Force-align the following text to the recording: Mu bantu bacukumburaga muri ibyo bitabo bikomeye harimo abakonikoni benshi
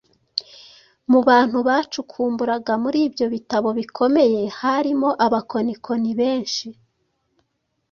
Mu 1.11 1.19
bantu 1.29 1.57
bacukumburaga 1.67 2.73
muri 2.83 2.99
ibyo 3.07 3.25
bitabo 3.33 3.69
bikomeye 3.79 4.41
harimo 4.59 5.09
abakonikoni 5.25 6.11
benshi 6.19 6.67